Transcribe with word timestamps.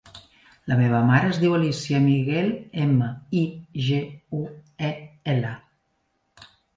La 0.71 0.75
meva 0.77 0.99
mare 1.09 1.27
es 1.33 1.39
diu 1.41 1.51
Alícia 1.57 1.99
Miguel: 2.05 2.49
ema, 2.85 3.09
i, 3.41 3.43
ge, 3.89 3.99
u, 4.39 4.41
e, 4.89 4.89
ela. 5.35 5.53